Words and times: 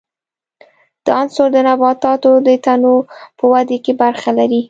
دا 1.05 1.13
عنصر 1.21 1.47
د 1.55 1.57
نباتاتو 1.67 2.31
د 2.47 2.49
تنو 2.65 2.95
په 3.37 3.43
ودې 3.51 3.77
کې 3.85 3.93
برخه 4.01 4.29
لري. 4.37 4.59